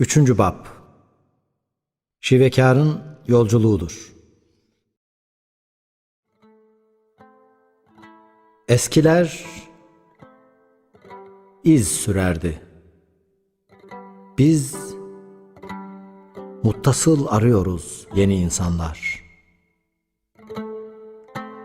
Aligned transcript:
Üçüncü 0.00 0.38
Bab 0.38 0.66
Şivekarın 2.20 3.00
yolculuğudur. 3.26 4.12
Eskiler 8.68 9.44
iz 11.64 11.88
sürerdi. 11.88 12.62
Biz 14.38 14.76
muttasıl 16.62 17.26
arıyoruz 17.26 18.06
yeni 18.14 18.36
insanlar. 18.36 19.24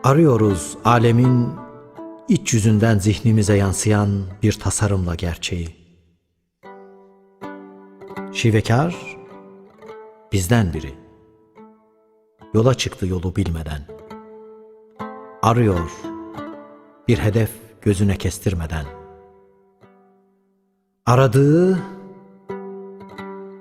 Arıyoruz 0.03 0.77
alemin 0.85 1.49
iç 2.29 2.53
yüzünden 2.53 2.99
zihnimize 2.99 3.57
yansıyan 3.57 4.23
bir 4.43 4.53
tasarımla 4.53 5.15
gerçeği. 5.15 5.84
Şivekar 8.33 9.17
bizden 10.31 10.73
biri. 10.73 10.93
Yola 12.53 12.73
çıktı 12.73 13.07
yolu 13.07 13.35
bilmeden. 13.35 13.81
Arıyor 15.41 15.91
bir 17.07 17.17
hedef 17.17 17.51
gözüne 17.81 18.17
kestirmeden. 18.17 18.85
Aradığı 21.05 21.79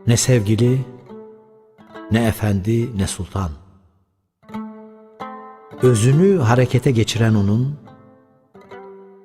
ne 0.07 0.17
sevgili, 0.17 0.85
ne 2.11 2.27
efendi, 2.27 2.99
ne 2.99 3.07
sultan. 3.07 3.51
Özünü 5.83 6.39
harekete 6.39 6.91
geçiren 6.91 7.35
onun, 7.35 7.79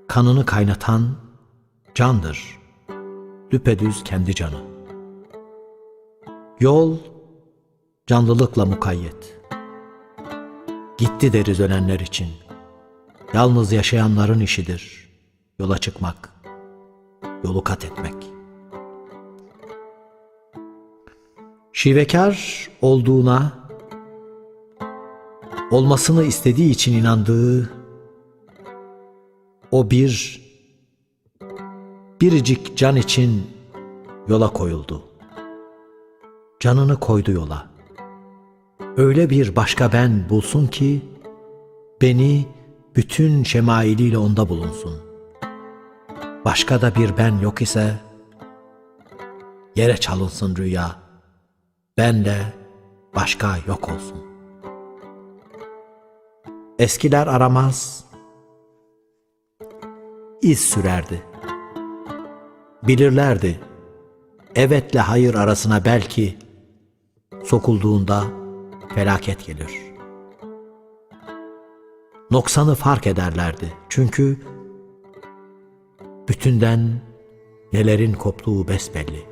kanını 0.08 0.46
kaynatan 0.46 1.16
candır. 1.96 2.60
Düpedüz 3.52 4.04
kendi 4.04 4.36
canı. 4.36 4.79
Yol 6.60 6.98
canlılıkla 8.08 8.66
mukayyet. 8.66 9.40
Gitti 10.98 11.34
deriz 11.34 11.60
ölenler 11.60 12.00
için. 12.00 12.28
Yalnız 13.34 13.72
yaşayanların 13.72 14.40
işidir. 14.40 15.10
Yola 15.60 15.78
çıkmak, 15.78 16.34
yolu 17.44 17.64
kat 17.64 17.86
etmek. 17.86 18.14
Şivekar 21.74 22.68
olduğuna, 22.82 23.54
olmasını 25.72 26.24
istediği 26.24 26.72
için 26.72 26.94
inandığı 26.94 27.70
o 29.72 29.92
bir 29.92 30.42
biricik 32.22 32.78
can 32.78 32.96
için 32.96 33.48
yola 34.28 34.54
koyuldu 34.54 35.09
canını 36.60 37.00
koydu 37.00 37.32
yola. 37.32 37.68
Öyle 38.98 39.30
bir 39.30 39.56
başka 39.56 39.94
ben 39.94 40.30
bulsun 40.30 40.68
ki, 40.68 41.02
beni 42.02 42.48
bütün 42.96 43.44
şemailiyle 43.44 44.18
onda 44.18 44.50
bulunsun. 44.50 45.02
Başka 46.46 46.82
da 46.82 46.96
bir 46.96 47.18
ben 47.18 47.40
yok 47.40 47.62
ise, 47.62 47.96
yere 49.76 49.98
çalınsın 49.98 50.56
rüya, 50.56 50.96
ben 51.98 52.26
de 52.26 52.38
başka 53.16 53.58
yok 53.68 53.90
olsun. 53.90 54.18
Eskiler 56.80 57.28
aramaz, 57.28 58.06
iz 60.42 60.60
sürerdi. 60.60 61.24
Bilirlerdi, 62.84 63.60
evetle 64.56 65.00
hayır 65.00 65.36
arasına 65.36 65.86
belki 65.86 66.49
sokulduğunda 67.50 68.24
felaket 68.96 69.46
gelir. 69.46 69.72
Noksanı 72.32 72.76
fark 72.76 73.08
ederlerdi. 73.08 73.74
Çünkü 73.90 74.38
bütünden 76.28 77.02
nelerin 77.74 78.14
koptuğu 78.14 78.68
besbelli. 78.68 79.24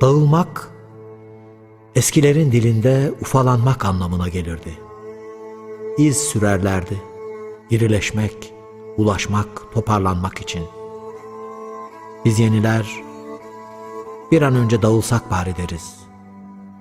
Dağılmak, 0.00 0.70
eskilerin 1.94 2.52
dilinde 2.52 3.12
ufalanmak 3.20 3.84
anlamına 3.84 4.28
gelirdi. 4.28 4.78
İz 5.98 6.16
sürerlerdi. 6.16 7.02
İrileşmek, 7.70 8.54
ulaşmak, 8.96 9.72
toparlanmak 9.74 10.38
için. 10.40 10.62
Biz 12.24 12.38
yeniler 12.38 13.11
bir 14.32 14.42
an 14.42 14.54
önce 14.54 14.82
dağılsak 14.82 15.30
bari 15.30 15.56
deriz. 15.56 15.96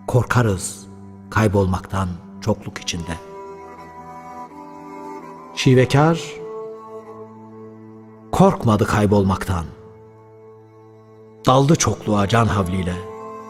Korkarız 0.07 0.87
kaybolmaktan 1.29 2.09
çokluk 2.41 2.77
içinde. 2.77 3.17
Şivekar 5.55 6.21
korkmadı 8.31 8.85
kaybolmaktan. 8.85 9.65
Daldı 11.45 11.75
çokluğa 11.75 12.27
can 12.27 12.45
havliyle. 12.45 12.95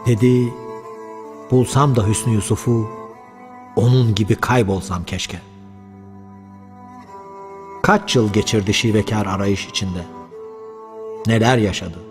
Dedi, 0.06 0.54
bulsam 1.52 1.96
da 1.96 2.08
Hüsnü 2.08 2.34
Yusuf'u 2.34 2.90
onun 3.76 4.16
gibi 4.16 4.36
kaybolsam 4.36 5.04
keşke. 5.04 5.42
Kaç 7.84 8.16
yıl 8.16 8.34
geçirdi 8.34 8.74
şivekar 8.74 9.26
arayış 9.26 9.68
içinde. 9.68 10.06
Neler 11.28 11.58
yaşadı. 11.58 12.11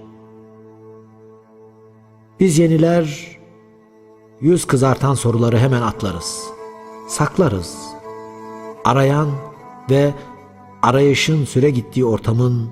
Biz 2.41 2.59
yeniler 2.59 3.39
yüz 4.41 4.65
kızartan 4.65 5.15
soruları 5.15 5.59
hemen 5.59 5.83
atlarız. 5.83 6.47
Saklarız. 7.09 7.79
Arayan 8.85 9.29
ve 9.91 10.15
arayışın 10.83 11.45
süre 11.45 11.71
gittiği 11.71 12.05
ortamın 12.05 12.71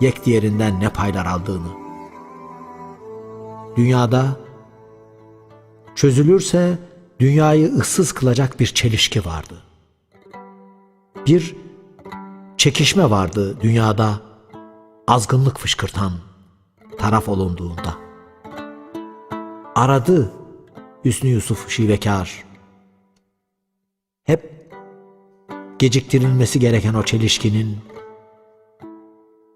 yek 0.00 0.26
diğerinden 0.26 0.80
ne 0.80 0.88
paylar 0.88 1.26
aldığını. 1.26 1.68
Dünyada 3.76 4.26
çözülürse 5.94 6.78
dünyayı 7.20 7.66
ıssız 7.66 8.12
kılacak 8.12 8.60
bir 8.60 8.66
çelişki 8.66 9.24
vardı. 9.24 9.62
Bir 11.26 11.56
çekişme 12.56 13.10
vardı 13.10 13.60
dünyada 13.60 14.20
azgınlık 15.08 15.58
fışkırtan 15.58 16.12
taraf 16.98 17.28
olunduğunda 17.28 18.03
aradı 19.74 20.32
Hüsnü 21.04 21.30
Yusuf 21.30 21.68
şivekar. 21.68 22.44
Hep 24.24 24.70
geciktirilmesi 25.78 26.60
gereken 26.60 26.94
o 26.94 27.02
çelişkinin, 27.02 27.78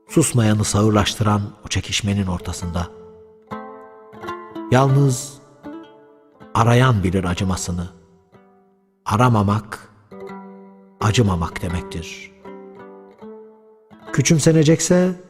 susmayanı 0.09 0.65
sağırlaştıran 0.65 1.43
o 1.67 1.69
çekişmenin 1.69 2.27
ortasında. 2.27 2.87
Yalnız 4.71 5.39
arayan 6.55 7.05
bilir 7.05 7.25
acımasını. 7.25 7.89
Aramamak, 9.05 9.93
acımamak 11.01 11.63
demektir. 11.63 12.33
Küçümsenecekse, 14.13 15.21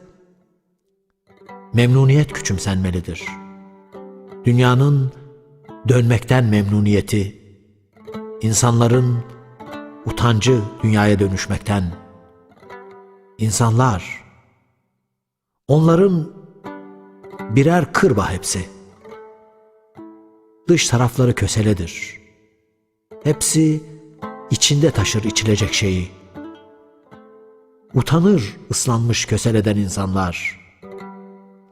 memnuniyet 1.73 2.33
küçümsenmelidir.'' 2.33 3.48
Dünyanın 4.45 5.11
dönmekten 5.87 6.45
memnuniyeti, 6.45 7.41
insanların 8.41 9.23
utancı 10.05 10.61
dünyaya 10.83 11.19
dönüşmekten, 11.19 11.83
insanlar, 13.37 14.23
onların 15.67 16.33
birer 17.55 17.93
kırba 17.93 18.31
hepsi. 18.31 18.65
Dış 20.67 20.87
tarafları 20.87 21.35
köseledir. 21.35 22.19
Hepsi 23.23 23.83
içinde 24.51 24.91
taşır 24.91 25.23
içilecek 25.23 25.73
şeyi. 25.73 26.11
Utanır 27.93 28.57
ıslanmış 28.71 29.25
köseleden 29.25 29.77
insanlar. 29.77 30.59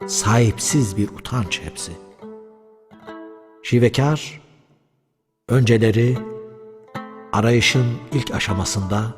Sahipsiz 0.06 0.96
bir 0.96 1.08
utanç 1.08 1.60
hepsi.'' 1.64 2.07
Şivekar, 3.68 4.40
önceleri 5.48 6.18
arayışın 7.32 7.86
ilk 8.12 8.30
aşamasında 8.30 9.14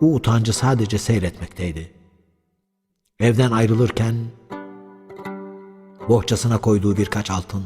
bu 0.00 0.14
utancı 0.14 0.52
sadece 0.52 0.98
seyretmekteydi. 0.98 1.92
Evden 3.20 3.50
ayrılırken 3.50 4.14
bohçasına 6.08 6.58
koyduğu 6.58 6.96
birkaç 6.96 7.30
altın, 7.30 7.64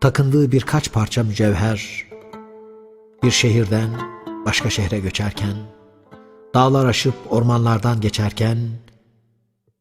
takındığı 0.00 0.52
birkaç 0.52 0.92
parça 0.92 1.22
mücevher, 1.22 2.06
bir 3.22 3.30
şehirden 3.30 3.90
başka 4.46 4.70
şehre 4.70 4.98
göçerken, 4.98 5.56
dağlar 6.54 6.86
aşıp 6.86 7.14
ormanlardan 7.30 8.00
geçerken, 8.00 8.58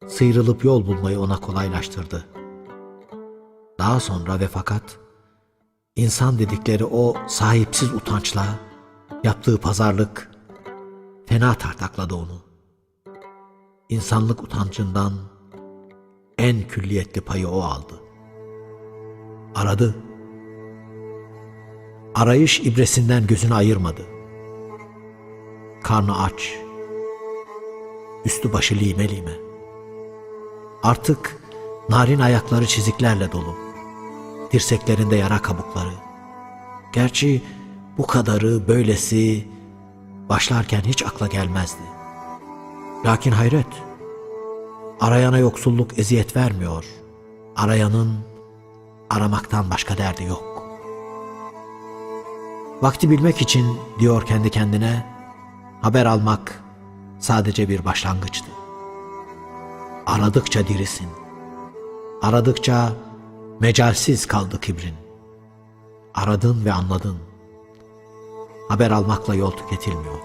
sıyrılıp 0.08 0.64
yol 0.64 0.88
bulmayı 0.88 1.20
ona 1.20 1.38
kolaylaştırdı. 1.38 2.26
Daha 3.80 4.00
sonra 4.00 4.40
ve 4.40 4.48
fakat 4.48 5.00
insan 5.96 6.40
dedikleri 6.40 6.86
o 6.86 7.16
sahipsiz 7.28 7.94
utançla 7.94 8.46
yaptığı 9.24 9.58
pazarlık 9.58 10.32
fena 11.26 11.54
tartakladı 11.54 12.16
onu. 12.16 12.46
İnsanlık 13.90 14.44
utancından 14.44 15.14
en 16.38 16.68
külliyetli 16.68 17.22
payı 17.22 17.48
o 17.48 17.62
aldı. 17.62 17.94
Aradı. 19.56 19.96
Arayış 22.16 22.60
ibresinden 22.60 23.28
gözünü 23.28 23.54
ayırmadı. 23.54 24.02
Karnı 25.84 26.24
aç. 26.24 26.58
Üstü 28.26 28.54
başı 28.54 28.76
lime 28.76 29.10
lime. 29.10 29.38
Artık 30.84 31.38
narin 31.90 32.20
ayakları 32.20 32.66
çiziklerle 32.66 33.32
dolu. 33.32 33.65
Dirseklerinde 34.56 35.16
yara 35.16 35.42
kabukları. 35.42 35.94
Gerçi 36.94 37.44
bu 37.98 38.08
kadarı 38.08 38.68
böylesi 38.68 39.48
başlarken 40.30 40.82
hiç 40.82 41.04
akla 41.04 41.28
gelmezdi. 41.28 41.82
Lakin 43.06 43.32
hayret. 43.32 43.68
Arayana 45.02 45.38
yoksulluk 45.38 46.00
eziyet 46.00 46.36
vermiyor. 46.36 46.86
Arayanın 47.56 48.18
aramaktan 49.10 49.70
başka 49.70 49.98
derdi 49.98 50.24
yok. 50.24 50.64
Vakti 52.82 53.10
bilmek 53.10 53.42
için 53.42 53.78
diyor 54.00 54.26
kendi 54.26 54.50
kendine 54.50 55.06
haber 55.82 56.06
almak 56.06 56.64
sadece 57.20 57.70
bir 57.70 57.86
başlangıçtı. 57.86 58.52
Aradıkça 60.06 60.68
dirisin. 60.68 61.08
Aradıkça 62.22 62.94
mecalsiz 63.60 64.26
kaldı 64.26 64.62
kibrin. 64.62 64.96
Aradın 66.14 66.66
ve 66.66 66.74
anladın. 66.74 67.18
Haber 68.70 68.92
almakla 68.92 69.36
yol 69.36 69.52
tüketilmiyor. 69.52 70.20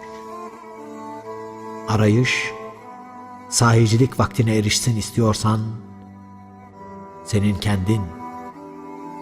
Arayış, 1.88 2.53
sahicilik 3.49 4.21
vaktine 4.21 4.56
erişsin 4.56 4.97
istiyorsan, 4.97 5.61
senin 7.25 7.55
kendin 7.55 8.03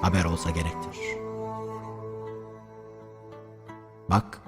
haber 0.03 0.25
olsa 0.25 0.51
gerektir. 0.51 0.99
Bak, 4.11 4.41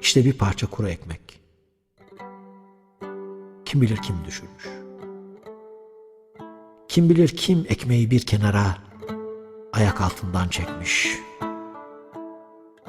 işte 0.00 0.24
bir 0.24 0.38
parça 0.38 0.66
kuru 0.66 0.88
ekmek. 0.88 1.40
Kim 3.64 3.80
bilir 3.80 3.96
kim 3.96 4.24
düşürmüş. 4.24 4.83
Kim 6.94 7.10
bilir 7.10 7.28
kim 7.28 7.66
ekmeği 7.68 8.10
bir 8.10 8.20
kenara 8.20 8.78
ayak 9.72 10.00
altından 10.00 10.48
çekmiş. 10.48 11.18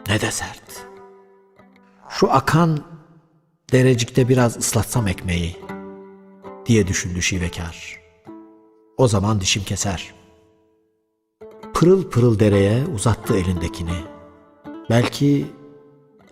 Ne 0.09 0.21
de 0.21 0.31
sert. 0.31 0.87
Şu 2.09 2.31
akan 2.31 2.79
derecikte 3.71 4.29
biraz 4.29 4.57
ıslatsam 4.57 5.07
ekmeği 5.07 5.55
diye 6.65 6.87
düşündü 6.87 7.21
şivekar. 7.21 7.99
O 8.97 9.07
zaman 9.07 9.41
dişim 9.41 9.63
keser. 9.63 10.13
Pırıl 11.73 12.09
pırıl 12.09 12.39
dereye 12.39 12.85
uzattı 12.85 13.37
elindekini. 13.37 13.97
Belki 14.89 15.45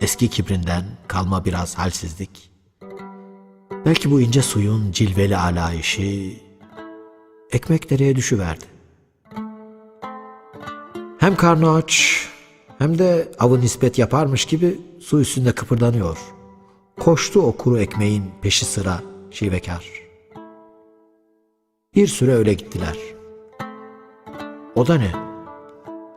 eski 0.00 0.28
kibrinden 0.28 0.84
kalma 1.08 1.44
biraz 1.44 1.78
halsizlik. 1.78 2.50
Belki 3.86 4.10
bu 4.10 4.20
ince 4.20 4.42
suyun 4.42 4.92
cilveli 4.92 5.36
alayişi 5.36 6.43
ekmek 7.54 7.90
dereye 7.90 8.16
düşüverdi. 8.16 8.64
Hem 11.18 11.36
karnı 11.36 11.74
aç 11.74 12.24
hem 12.78 12.98
de 12.98 13.28
avı 13.38 13.60
nispet 13.60 13.98
yaparmış 13.98 14.44
gibi 14.44 14.80
su 15.00 15.20
üstünde 15.20 15.52
kıpırdanıyor. 15.52 16.18
Koştu 17.00 17.42
o 17.42 17.56
kuru 17.56 17.78
ekmeğin 17.78 18.24
peşi 18.42 18.64
sıra 18.64 19.02
şivekar. 19.30 19.90
Bir 21.94 22.06
süre 22.06 22.34
öyle 22.34 22.54
gittiler. 22.54 22.98
O 24.74 24.86
da 24.86 24.94
ne? 24.94 25.12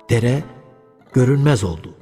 Dere 0.10 0.44
görünmez 1.14 1.64
oldu. 1.64 1.94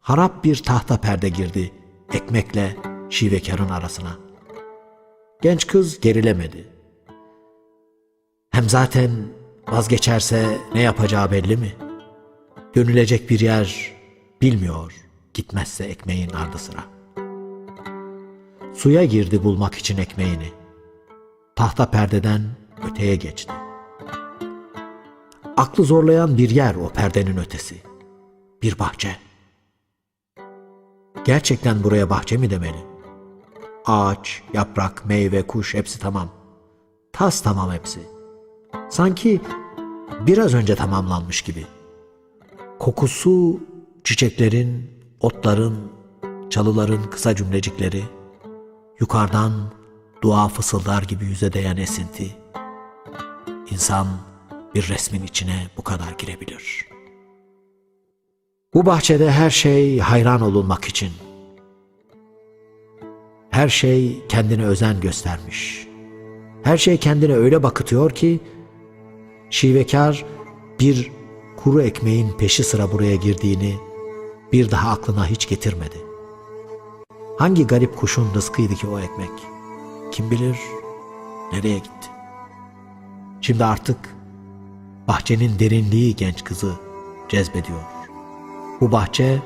Harap 0.00 0.44
bir 0.44 0.62
tahta 0.62 0.96
perde 0.96 1.28
girdi 1.28 1.72
ekmekle 2.12 2.76
şivekarın 3.10 3.68
arasına. 3.68 4.18
Genç 5.42 5.66
kız 5.66 6.00
gerilemedi. 6.00 6.71
Hem 8.52 8.68
zaten 8.68 9.10
vazgeçerse 9.68 10.58
ne 10.74 10.80
yapacağı 10.80 11.30
belli 11.30 11.56
mi? 11.56 11.72
Dönülecek 12.74 13.30
bir 13.30 13.40
yer 13.40 13.92
bilmiyor 14.40 14.94
gitmezse 15.34 15.84
ekmeğin 15.84 16.30
ardı 16.30 16.58
sıra. 16.58 16.84
Suya 18.74 19.04
girdi 19.04 19.44
bulmak 19.44 19.74
için 19.74 19.98
ekmeğini. 19.98 20.52
Tahta 21.56 21.90
perdeden 21.90 22.42
öteye 22.90 23.16
geçti. 23.16 23.52
Aklı 25.56 25.84
zorlayan 25.84 26.38
bir 26.38 26.50
yer 26.50 26.74
o 26.74 26.88
perdenin 26.88 27.36
ötesi. 27.36 27.76
Bir 28.62 28.78
bahçe. 28.78 29.16
Gerçekten 31.24 31.84
buraya 31.84 32.10
bahçe 32.10 32.36
mi 32.36 32.50
demeli? 32.50 32.84
Ağaç, 33.86 34.42
yaprak, 34.52 35.06
meyve, 35.06 35.46
kuş 35.46 35.74
hepsi 35.74 35.98
tamam. 35.98 36.28
Tas 37.12 37.40
tamam 37.40 37.72
hepsi. 37.72 38.11
Sanki 38.92 39.40
biraz 40.26 40.54
önce 40.54 40.74
tamamlanmış 40.74 41.42
gibi. 41.42 41.66
Kokusu 42.78 43.60
çiçeklerin, 44.04 44.90
otların, 45.20 45.92
çalıların 46.50 47.10
kısa 47.10 47.36
cümlecikleri, 47.36 48.02
yukarıdan 49.00 49.52
dua 50.22 50.48
fısıldar 50.48 51.02
gibi 51.02 51.24
yüze 51.24 51.52
değen 51.52 51.76
esinti. 51.76 52.36
İnsan 53.70 54.06
bir 54.74 54.88
resmin 54.88 55.22
içine 55.22 55.66
bu 55.76 55.82
kadar 55.82 56.12
girebilir. 56.18 56.86
Bu 58.74 58.86
bahçede 58.86 59.30
her 59.30 59.50
şey 59.50 59.98
hayran 59.98 60.40
olunmak 60.40 60.84
için. 60.84 61.10
Her 63.50 63.68
şey 63.68 64.26
kendine 64.28 64.64
özen 64.64 65.00
göstermiş. 65.00 65.88
Her 66.62 66.76
şey 66.78 66.96
kendine 66.96 67.34
öyle 67.34 67.62
bakıtıyor 67.62 68.10
ki 68.10 68.40
şivekar 69.52 70.24
bir 70.80 71.10
kuru 71.56 71.82
ekmeğin 71.82 72.30
peşi 72.30 72.64
sıra 72.64 72.92
buraya 72.92 73.16
girdiğini 73.16 73.76
bir 74.52 74.70
daha 74.70 74.90
aklına 74.90 75.26
hiç 75.26 75.48
getirmedi. 75.48 75.96
Hangi 77.38 77.66
garip 77.66 77.96
kuşun 77.96 78.34
rızkıydı 78.34 78.74
ki 78.74 78.86
o 78.86 78.98
ekmek? 78.98 79.30
Kim 80.12 80.30
bilir 80.30 80.56
nereye 81.52 81.78
gitti? 81.78 82.08
Şimdi 83.40 83.64
artık 83.64 83.96
bahçenin 85.08 85.58
derinliği 85.58 86.16
genç 86.16 86.44
kızı 86.44 86.72
cezbediyor. 87.28 87.80
Bu 88.80 88.92
bahçe 88.92 89.38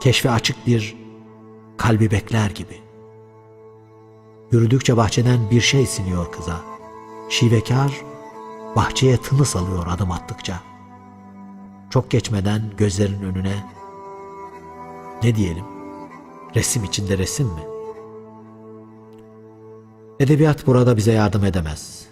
keşfe 0.00 0.30
açık 0.30 0.66
bir 0.66 0.96
kalbi 1.76 2.10
bekler 2.10 2.50
gibi. 2.50 2.76
Yürüdükçe 4.52 4.96
bahçeden 4.96 5.50
bir 5.50 5.60
şey 5.60 5.86
siniyor 5.86 6.32
kıza. 6.32 6.60
Şivekar 7.28 8.11
bahçeye 8.76 9.16
tınıs 9.16 9.56
alıyor 9.56 9.86
adım 9.88 10.10
attıkça. 10.10 10.60
Çok 11.90 12.10
geçmeden 12.10 12.62
gözlerin 12.76 13.22
önüne 13.22 13.54
ne 15.22 15.36
diyelim? 15.36 15.64
Resim 16.54 16.84
içinde 16.84 17.18
resim 17.18 17.46
mi? 17.46 17.62
Edebiyat 20.20 20.66
burada 20.66 20.96
bize 20.96 21.12
yardım 21.12 21.44
edemez. 21.44 22.06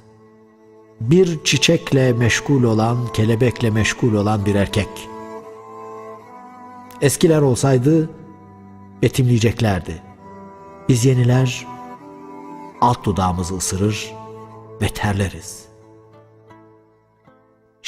Bir 1.01 1.45
çiçekle 1.45 2.13
meşgul 2.13 2.63
olan, 2.63 3.13
kelebekle 3.13 3.71
meşgul 3.71 4.15
olan 4.15 4.47
bir 4.47 4.55
erkek. 4.55 5.09
Eskiler 7.01 7.43
olsaydı 7.43 8.11
betimleyeceklerdi. 9.03 10.03
Biz 10.89 11.05
yeniler 11.05 11.67
alt 12.81 13.05
dudağımızı 13.05 13.57
ısırır 13.57 14.15
ve 14.83 14.89
terleriz. 14.89 15.70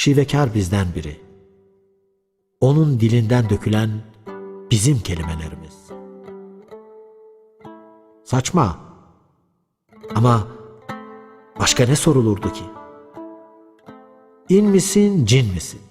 Şivekar 0.03 0.53
bizden 0.53 0.87
biri. 0.95 1.19
Onun 2.61 2.99
dilinden 2.99 3.49
dökülen 3.49 3.89
bizim 4.71 4.99
kelimelerimiz. 4.99 5.73
Saçma. 8.23 8.79
Ama 10.15 10.47
başka 11.59 11.85
ne 11.85 11.95
sorulurdu 11.95 12.53
ki? 12.53 12.63
İn 14.49 14.65
misin, 14.65 15.25
cin 15.25 15.53
misin? 15.53 15.81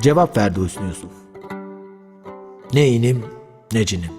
Cevap 0.00 0.36
verdi 0.36 0.60
Hüsnü 0.60 0.86
Yusuf. 0.86 1.12
Ne 2.74 2.88
inim 2.88 3.24
ne 3.72 3.86
cinim. 3.86 4.12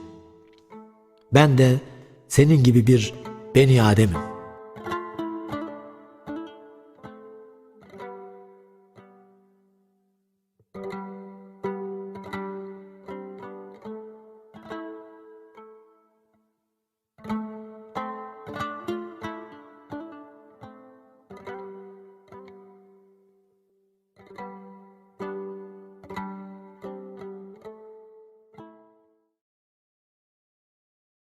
Ben 1.33 1.57
de 1.57 1.79
senin 2.27 2.63
gibi 2.63 2.87
bir 2.87 3.13
Beni 3.55 3.83
Adem'im. 3.83 4.38